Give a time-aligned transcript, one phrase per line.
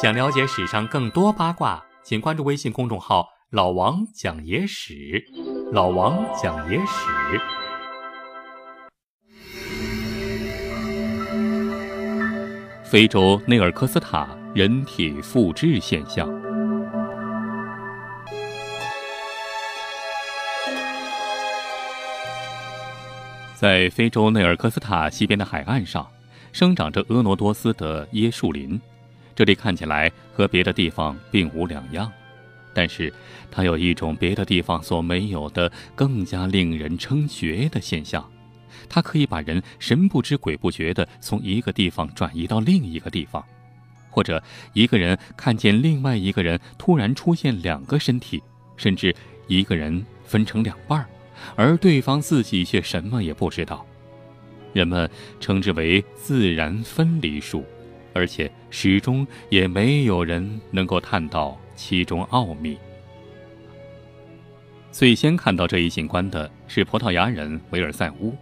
[0.00, 5.24] 想了解史上更多八卦，请关注微信公众号“老王讲野史”。
[5.72, 7.40] 老王讲野史。
[12.84, 16.28] 非洲内尔科斯塔人体复制现象。
[23.54, 26.06] 在非洲内尔科斯塔西边的海岸上，
[26.52, 28.80] 生长着婀娜多姿的椰树林。
[29.34, 32.10] 这里看起来和别的地方并无两样，
[32.72, 33.12] 但是
[33.50, 38.26] 它有一种别的地方所没有的、更加令人称绝的现象：
[38.88, 43.44] 它可以把人神不知鬼不觉地从一个地方转移到另一个地方，
[44.10, 44.42] 或者
[44.72, 48.42] 一个人看见另外一个人突然出现两个身体，
[48.78, 49.14] 甚至
[49.48, 51.06] 一个人分成两半儿，
[51.56, 53.84] 而对方自己却什么也不知道。
[54.76, 57.64] 人们称之为自然分离术。
[58.12, 62.78] 而且始终也没有人能够探到其中奥秘。
[64.90, 68.34] 最先看到这一景观的是葡萄牙人维尔塞乌。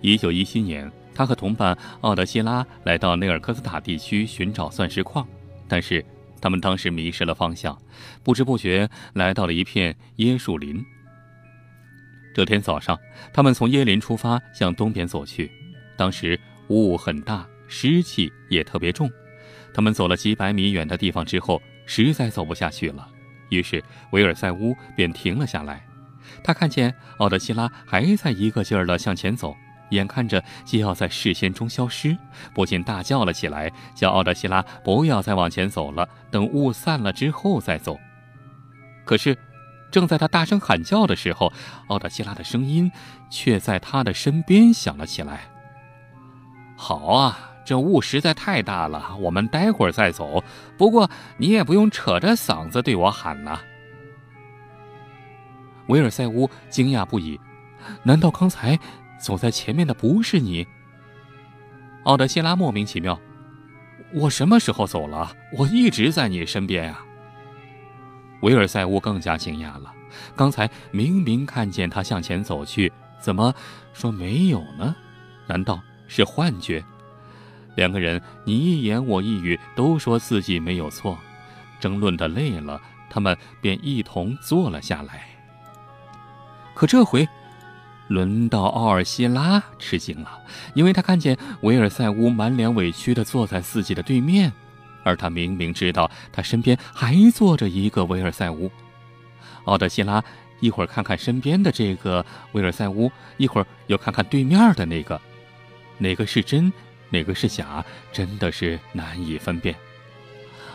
[0.00, 5.24] 一九一七年，他和同伴奥德希拉来到内尔科斯塔地区寻找钻石矿，
[5.68, 6.04] 但是
[6.40, 7.78] 他们当时迷失了方向，
[8.24, 10.84] 不知不觉来到了一片椰树林。
[12.34, 12.98] 这天早上，
[13.32, 15.50] 他们从椰林出发，向东边走去。
[15.96, 17.46] 当时雾很大。
[17.66, 19.10] 湿气也特别重，
[19.72, 23.08] 他们走了几百米远的地方之后，实在走不下去了，
[23.48, 23.82] 于是
[24.12, 25.84] 维尔塞乌便停了下来。
[26.44, 29.56] 他看见奥德希拉还在一个劲儿地向前走，
[29.90, 32.16] 眼看着就要在视线中消失，
[32.54, 37.98] 不禁大叫了起来，叫奥德希拉不要再往前走了，等雾散了之后再走。
[39.06, 39.36] 可是，
[39.90, 41.52] 正在他大声喊叫的时候，
[41.88, 42.90] 奥德希拉的声音
[43.30, 45.42] 却在他的身边响了起来
[46.76, 50.44] ：“好啊！”这雾实在太大了，我们待会儿再走。
[50.76, 53.62] 不过你也不用扯着嗓子对我喊了。
[55.86, 57.40] 维尔塞乌惊讶不已，
[58.02, 58.78] 难道刚才
[59.18, 60.66] 走在前面的不是你？
[62.02, 63.18] 奥德希拉莫名其妙，
[64.12, 65.34] 我什么时候走了？
[65.56, 66.98] 我一直在你身边呀。
[68.44, 69.90] 维尔塞乌更加惊讶了，
[70.36, 73.54] 刚才明明看见他向前走去，怎么
[73.94, 74.94] 说没有呢？
[75.46, 76.84] 难道是幻觉？
[77.74, 81.18] 两个人你一言我一语，都说自己没有错。
[81.80, 82.78] 争论的累了，
[83.08, 85.22] 他们便一同坐了下来。
[86.74, 87.26] 可这回，
[88.08, 90.38] 轮到奥尔西拉吃惊了，
[90.74, 94.52] 因为他看见维尔塞乌满脸委屈地坐在自己的对面，
[95.04, 98.70] 而他明明知道他身边还坐着一个维尔塞乌。
[99.66, 100.22] 奥德希拉
[100.60, 105.20] 一会儿看看身边的这个维尔塞乌，一会儿又看看对面的那个，
[105.98, 106.72] 哪个是真？
[107.10, 109.76] 哪个是假，真的是难以分辨。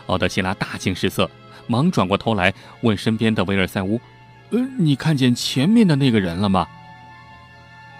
[0.06, 1.30] 奥德希拉大惊失色，
[1.66, 4.00] 忙转过头来问身边的维尔塞乌
[4.50, 6.66] ：“呃，你看见前面的那个人了吗？”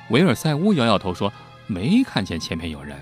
[0.08, 1.32] 维尔塞乌摇摇头说
[1.68, 2.97] ：“没看见前面有人。”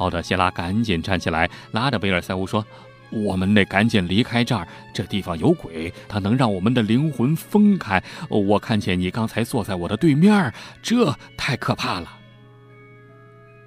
[0.00, 2.66] 奥德希拉赶紧站起来，拉着维尔塞乌说
[3.12, 8.02] ：“我们得赶紧离开这儿，这地方有鬼，它能让我们的灵魂分开。
[8.28, 10.52] 我看见你刚才坐在我的对面，
[10.82, 12.16] 这太可怕了。”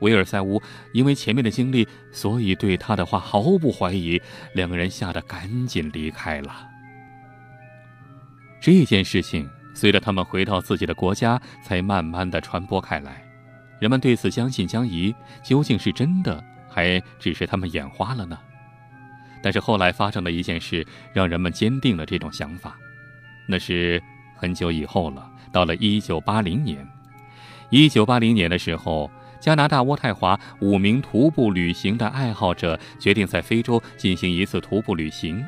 [0.02, 0.62] 维尔塞乌
[0.92, 4.20] 因为前面的经历，所以对他的话毫不怀疑。
[4.54, 6.68] 两个人吓得赶紧离开了。
[8.60, 13.24] 这件事情随着他们回到自己的国家，才慢慢的传播开来。
[13.84, 15.14] 人们对此将信将疑，
[15.44, 18.40] 究竟是真的，还只是他们眼花了呢？
[19.42, 22.78] 但是后来发生的一件事，让人们坚定了这种想法。
[23.46, 24.02] 那是
[24.38, 26.88] 很久以后了，到了一九八零年。
[27.72, 29.12] 一九八零年的时候。
[29.42, 35.46] 加拿大渥太华五名徒步旅行的爱好者决定在非洲进行一次徒步旅行。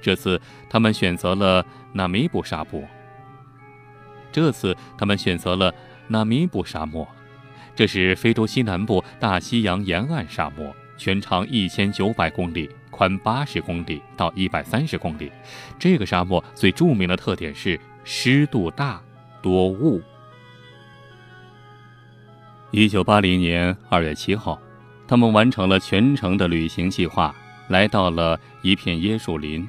[0.00, 0.40] 这次
[0.70, 1.62] 他们选择了
[1.92, 2.82] 纳米布沙漠。
[4.32, 5.70] 这次他们选择了
[6.08, 7.06] 纳米布沙漠，
[7.74, 15.30] 这是非洲西南部大西洋沿岸沙漠，全长一千九百公里，宽八十公里到一百三十公里。
[15.78, 19.02] 这个沙漠最著名的特点是湿度大、
[19.42, 20.00] 多雾。
[22.70, 24.60] 一九八零年二月七号，
[25.06, 27.34] 他们完成了全程的旅行计划，
[27.68, 29.68] 来到了一片椰树林。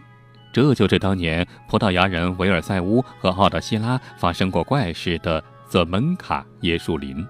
[0.52, 7.26] 这就是当年葡萄牙人维尔塞乌和奥德希拉发生过怪事的泽门卡椰树林。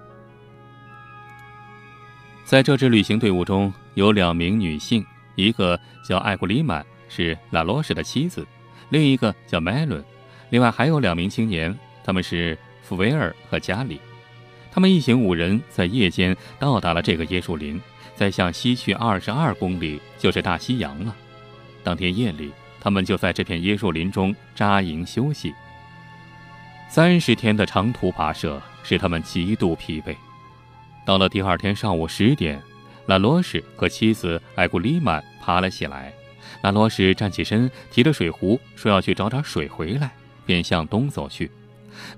[2.46, 5.04] 在这支旅行队伍中有两名女性，
[5.34, 5.78] 一个
[6.08, 8.44] 叫艾古里曼，是拉罗什的妻子；
[8.88, 10.02] 另一个叫麦伦。
[10.50, 14.00] 另外还有两名青年，他们是福维尔和加里。
[14.70, 17.82] 他们一行五人在夜间到达了这个椰树林，
[18.14, 21.12] 再向西去二十二公里就是大西洋了。
[21.82, 25.52] 当天夜里，他们就在这片椰树林中扎营休息。
[26.88, 30.14] 三十天的长途跋涉使他们极度疲惫。
[31.06, 32.60] 到了第二天上午十点，
[33.06, 36.12] 拉罗什和妻子艾古丽曼爬了起来。
[36.62, 40.10] 拉罗什站起身，提着水壶，说要去找点水回来，
[40.44, 41.48] 便向东走去。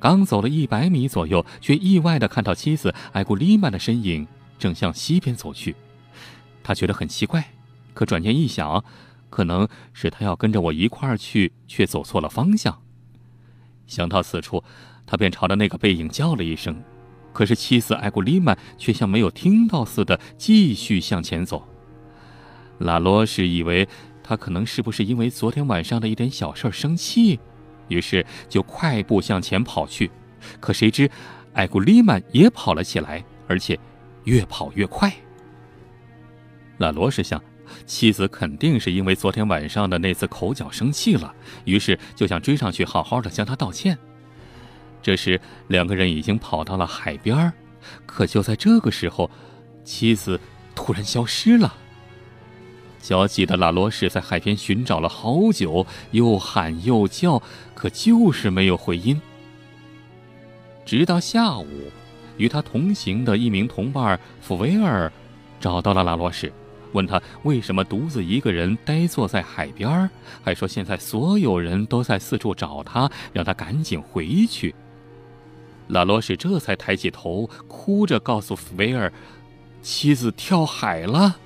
[0.01, 4.27] 刚走了一百米左右，却意外地看到妻子艾古丽曼的身影
[4.59, 5.77] 正向西边走去。
[6.63, 7.45] 他觉得很奇怪，
[7.93, 8.83] 可转念一想，
[9.29, 12.81] 可能是他要跟着我一块儿去，却走错了方向。
[13.87, 14.65] 想到此处，
[15.07, 16.83] 他便朝着那个背影叫了一声，
[17.33, 21.67] 可是妻子艾古丽曼却像没有听到似的，继续向前走。
[22.79, 23.89] 拉罗什以为
[24.23, 27.39] 他可能是不是因为昨天晚上的一点小事生气，
[27.89, 30.11] 于是就快步向前跑去。
[30.61, 31.11] 可谁知，
[31.53, 33.79] 艾古丽曼也跑了起来，而且
[34.25, 35.13] 越跑越快。
[36.79, 37.43] 拉罗什想。
[37.85, 41.35] 妻子肯定是因为昨天晚上的那次口角生气了，
[41.67, 43.99] 于是就想追上去好好的向他道歉。
[45.01, 47.53] 这时，两个人已经跑到了海边儿
[48.05, 49.31] 可就在这个时候，
[49.85, 50.39] 妻子
[50.75, 51.75] 突然消失了。
[53.01, 57.41] 焦急的拉罗什在海边寻找了好久，又喊又叫，
[57.75, 59.21] 可就是没有回音。
[60.85, 61.67] 直到下午，
[62.37, 65.11] 与他同行的一名同伴福维尔
[65.61, 66.53] 找到了拉罗什。
[66.93, 70.09] 问他为什么独自一个人呆坐在海边儿
[70.43, 74.75] 还说现在所有人都在四处找他，让他赶紧回去。
[75.89, 79.13] 拉罗什这才抬起头，哭着告诉福维尔，
[79.83, 81.37] 妻子跳海了。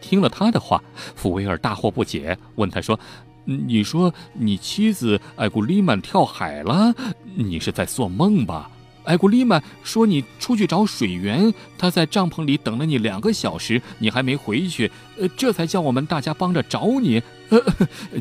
[0.00, 0.82] 听了他的话，
[1.16, 2.98] 福维尔大惑不解，问他说
[3.44, 6.94] ：“你说你妻子艾古丽曼跳海了？
[7.34, 8.70] 你是在做梦吧？”
[9.04, 17.22] 艾古丽曼说：“你出去找水源，他在帐篷里等了你两个小时，你还没回去，呃，这才叫我们大家帮着找你。
[17.50, 17.60] 呃，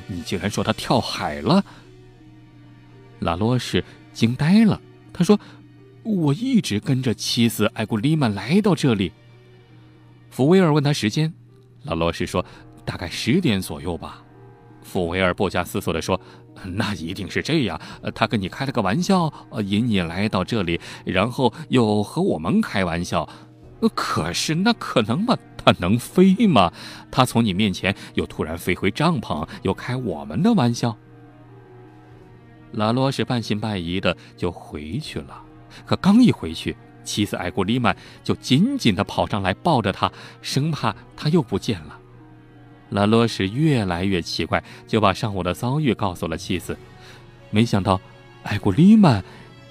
[0.07, 1.63] 你竟然说他跳海了！”
[3.19, 3.81] 拉罗什
[4.11, 4.81] 惊呆了，
[5.13, 5.39] 他说
[6.03, 9.11] ：“我一直跟着妻子艾古丽曼来到这里。”
[10.31, 11.31] 福威尔问他时间，
[11.83, 12.43] 老罗什说
[12.83, 14.23] ：“大概十点左右吧。”
[14.81, 16.19] 福威尔不假思索地说
[16.75, 17.79] ：“那一定是这样。
[18.13, 19.31] 他跟你开了个玩笑，
[19.63, 23.29] 引你来到这里，然后又和我们开玩笑。
[23.93, 25.37] 可是那可能吗？
[25.57, 26.73] 他能飞吗？
[27.11, 30.97] 他从你面前又突然飞回帐篷，又开我们的玩笑。”
[32.73, 35.41] 拉罗是半信半疑的就回去了。
[35.85, 40.11] 可刚一回去，妻子艾古丽曼就紧紧地跑上来抱着他，
[40.41, 41.99] 生怕他又不见了。
[42.89, 46.77] 拉罗什越来越奇怪，就把上午的遭遇告诉了妻子。
[47.49, 47.99] 没想到，
[48.43, 49.23] 艾古丽曼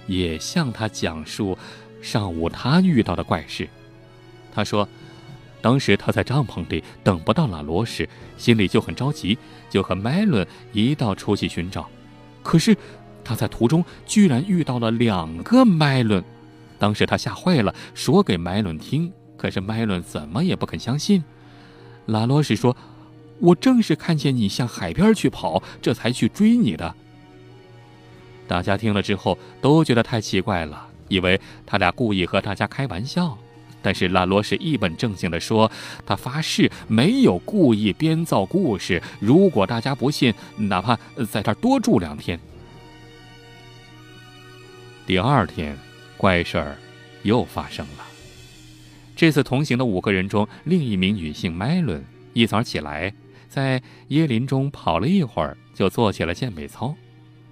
[0.06, 1.56] 也向他讲述
[2.00, 3.68] 上午他遇到的怪事。
[4.52, 4.88] 他说，
[5.60, 9.38] 当时他在帐篷里等不到拉罗什，心里就很着急，
[9.70, 11.88] 就和麦伦一道出去寻找。
[12.42, 12.76] 可是
[13.24, 16.22] 他在途中居然遇到了两个麦伦，
[16.78, 21.22] 当时他吓坏了，说给麦伦听，可是麦伦怎么也不肯相信。
[22.06, 22.76] 拉罗什说。
[23.40, 26.94] 我正是看见你向海边去跑，这才去追你的。
[28.46, 33.36] 大家听了之后都觉得太奇怪了，以为他俩故意和大家开玩笑。
[33.82, 35.70] 但是拉罗是一本正经地说
[36.06, 39.02] ：“他发誓没有故意编造故事。
[39.20, 40.96] 如果大家不信，哪怕
[41.28, 42.38] 在这多住两天。”
[45.04, 45.76] 第二天，
[46.16, 46.78] 怪事儿
[47.22, 48.04] 又发生了。
[49.16, 52.02] 这次同行的五个人中，另一名女性麦伦
[52.32, 53.12] 一早起来。
[53.48, 56.94] 在椰林中跑了一会儿，就做起了健美操。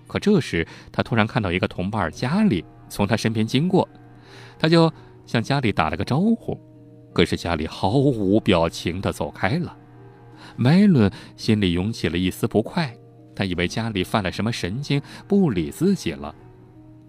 [0.07, 3.87] 可这时，他突然看到一个同伴家里从他身边经过，
[4.59, 4.91] 他就
[5.27, 6.59] 向家里打了个招呼。
[7.13, 9.77] 可是家里毫无表情地走开了。
[10.57, 12.97] 麦伦心里涌起了一丝不快，
[13.35, 16.35] 他以为家里犯了什么神经，不理自己了。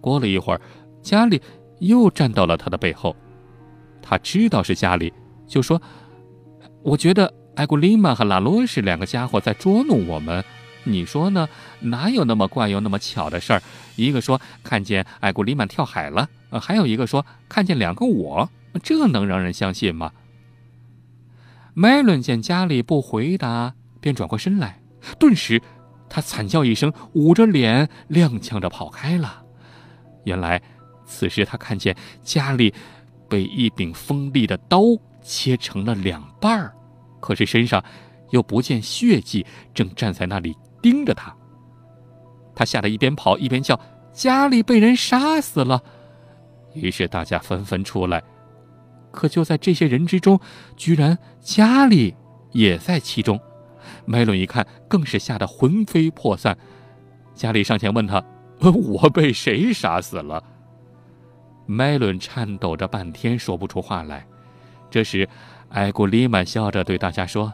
[0.00, 0.60] 过了一会儿，
[1.02, 1.40] 家里
[1.78, 3.14] 又站到了他的背后。
[4.00, 5.12] 他知道是家里，
[5.46, 5.80] 就说
[6.82, 10.42] ：“我觉得。”艾古丽玛和拉罗什两个家伙在捉弄我们，
[10.84, 11.48] 你说呢？
[11.80, 13.62] 哪有那么怪又那么巧的事儿？
[13.96, 16.28] 一个说看见艾古丽曼跳海了，
[16.60, 18.50] 还有一个说看见两个我，
[18.82, 20.12] 这能让人相信吗？
[21.74, 24.80] 麦伦见家里不回答，便转过身来，
[25.18, 25.60] 顿时
[26.08, 29.42] 他惨叫一声，捂着脸踉跄着跑开了。
[30.24, 30.60] 原来，
[31.06, 32.74] 此时他看见家里
[33.28, 34.80] 被一柄锋利的刀
[35.22, 36.74] 切成了两半儿。
[37.20, 37.82] 可是身上
[38.30, 41.34] 又不见血迹，正站在那里盯着他。
[42.54, 43.80] 他吓得一边跑一边叫
[44.12, 45.82] ：“家里被人杀死了！”
[46.74, 48.22] 于是大家纷纷出来，
[49.10, 50.38] 可就在这些人之中，
[50.76, 52.14] 居然家里
[52.50, 53.40] 也在其中。
[54.04, 56.56] 麦伦一看，更是吓得魂飞魄散。
[57.34, 58.22] 家里上前问他
[58.60, 60.42] ：“我被谁杀死了？”
[61.66, 64.26] 麦伦颤抖着半天说不出话来。
[64.90, 65.26] 这时，
[65.70, 67.52] 艾古里曼笑着对大家说：“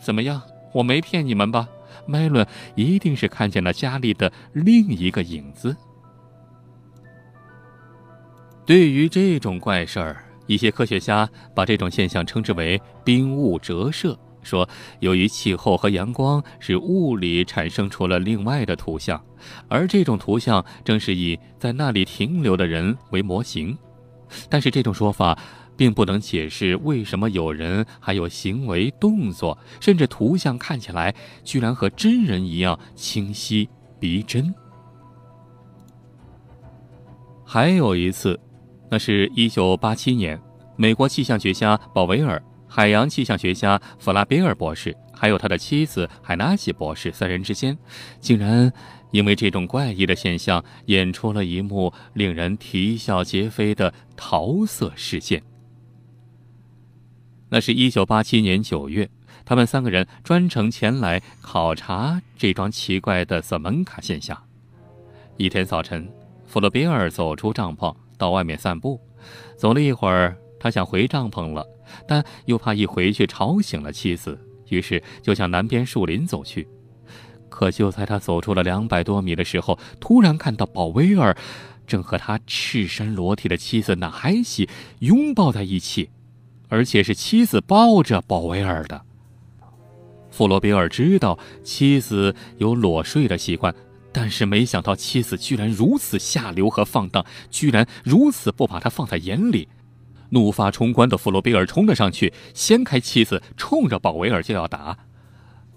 [0.00, 0.40] 怎么样，
[0.72, 1.68] 我没骗你们吧？
[2.06, 5.76] 麦伦一定是看见了家里的另一个影子。”
[8.66, 14.18] 对于这种怪事儿，一些科学家把这种现象称之为冰雾折射。
[14.42, 14.68] 说，
[15.00, 19.22] 由于气候和阳光使物理产生出了另外的图像，
[19.68, 23.76] 而这种图像正是以在那里停留的人为模型。
[24.50, 25.38] 但是这种说法
[25.76, 34.54] 并不能解释为什么有人还有行为动作，甚至图像看起来居然和真人一样清晰逼真。
[37.44, 38.38] 还有一次，
[38.90, 40.40] 那是一九八七年，
[40.76, 42.42] 美国气象学家鲍威尔。
[42.66, 47.78] 海洋气象学家弗拉贝尔博士，还有他的妻子海纳西博士三人之间，
[48.18, 48.72] 竟然
[49.12, 55.40] 因为这种怪异的现象，演出了一幕令人啼笑皆非的桃色事件。
[57.48, 59.08] 那是一九八七年九月，
[59.44, 64.36] 他们三个人专程前来考察这桩奇怪的瑟门卡现象。
[65.36, 66.08] 一天早晨，
[66.46, 69.00] 弗洛贝尔走出帐篷，到外面散步，
[69.56, 70.36] 走了一会儿。
[70.58, 71.62] 他想回帐篷了，
[72.08, 76.66] 但又怕一回去吵醒了妻子，于是就向南边树林走去。
[77.50, 81.36] 可就在他走出了两百多米的时候，突然看到保威尔
[81.86, 84.66] 正和他赤身裸体的妻子纳海西
[85.00, 86.08] 拥抱在一起，
[86.68, 89.02] 而且是妻子抱着保威尔的。
[90.30, 93.72] 弗罗比尔知道妻子有裸睡的习惯，
[94.12, 99.68] 但是没想到妻子居然如此下流和放荡，居然如此不把他放在眼里。
[100.30, 104.98] 怒发冲冠的弗洛比尔冲了上去，掀开妻子，冲着鲍威尔就要打。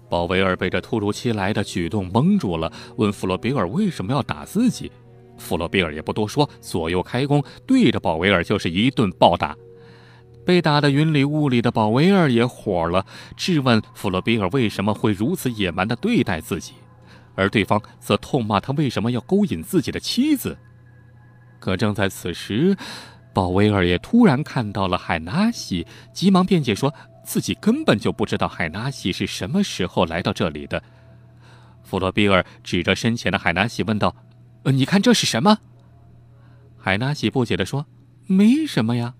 [0.08, 4.90] 鲍威尔被这突如其来的举动蒙住了，问弗洛比尔为什么要打自己。
[5.36, 9.54] 弗洛比尔也不多说，左右开弓，对着鲍威尔就是一顿暴打。
[10.48, 13.04] 被打得云里雾里的鲍威尔也火了，
[13.36, 16.72] 质问弗洛比尔为什么会如此野蛮地对待自己，
[17.34, 20.56] 而对方则痛骂他为什么要勾引自己的妻子。
[21.58, 22.74] 可正在此时，
[23.34, 30.82] 鲍威尔也突然看到了海纳西，急忙辩解说自己根本就不知道海纳西是什么时候来到这里的。
[31.82, 34.16] 弗洛比尔指着身前的海纳西问道：“，
[34.64, 35.58] 你看这是什么？”
[36.80, 37.84] 海纳西不解地说
[38.26, 39.12] ：“没什么呀。”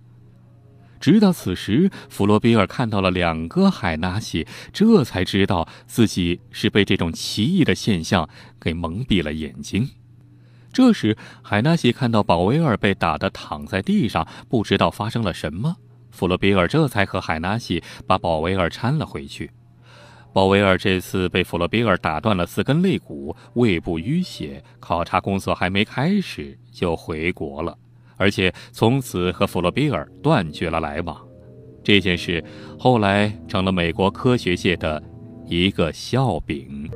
[1.00, 8.28] 直到此时，弗洛比尔看到了两个海纳西，这才知道自己是被这种奇异的现象
[8.61, 9.88] 给蒙蔽了眼睛。
[10.73, 15.76] 这时，海纳西看到保威尔被打得躺在地上，不知道发生了什么。
[16.11, 19.50] 弗洛比尔这才和海纳西把保威尔搀了回去。
[20.33, 27.76] 保威尔这次被弗洛比尔打断了四根肋骨，胃部淤血，考察工作还没开始就回国了，
[28.18, 31.16] 而且从此和弗洛比尔断绝了来往。
[31.82, 32.44] 这件事
[32.78, 35.02] 后来成了美国科学界的
[35.46, 36.90] 一个笑柄。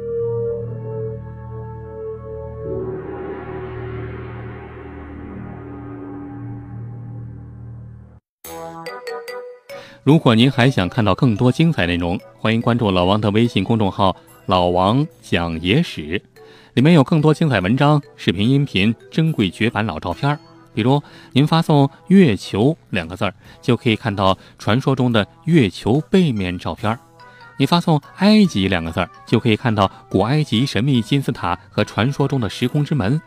[10.05, 16.21] 如果您还想看到更多精彩内容，欢迎关注老王的微信公众号“老王讲野史”，
[16.75, 20.37] 里面有更多精彩文章、视频、音频、珍贵绝版老照片。
[20.75, 21.03] 比如，
[21.33, 26.95] 您发送“月球”两个字儿，就可以看到传说中的月球背面照片；
[27.59, 33.21] 你发送“埃及”两个字儿，就可以看到古埃及神秘金字塔和传说中的时空之门；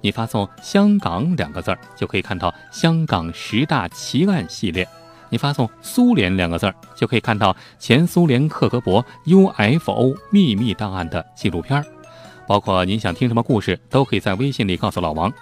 [0.00, 4.86] 你发送“香港”两个字儿，就可以看到香港十大奇案系列。
[5.28, 11.84] 你发送“苏联”两个字儿，就可以看到前苏联克格勃 UFO 秘密档案的纪录片儿，
[12.46, 15.32] 包括您想听什么故事，都可以在微信里告诉老王。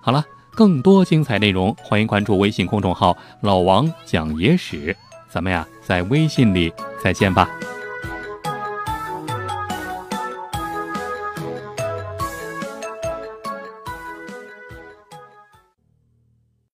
[0.00, 4.96] 好了，更多精彩内容，欢迎关注微信公众号“老王讲野史”。
[5.28, 7.50] 咱们呀，在微信里再见吧。